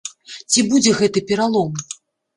[0.53, 1.71] Ці будзе гэты пералом?